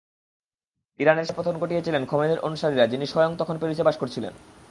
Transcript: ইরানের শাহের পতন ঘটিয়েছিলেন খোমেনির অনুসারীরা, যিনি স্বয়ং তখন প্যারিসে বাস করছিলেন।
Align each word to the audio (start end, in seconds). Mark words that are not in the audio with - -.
ইরানের 0.99 1.25
শাহের 1.25 1.37
পতন 1.39 1.55
ঘটিয়েছিলেন 1.59 2.05
খোমেনির 2.05 2.43
অনুসারীরা, 2.47 2.85
যিনি 2.87 3.05
স্বয়ং 3.05 3.31
তখন 3.37 3.55
প্যারিসে 3.57 3.83
বাস 3.83 3.97
করছিলেন। 3.97 4.33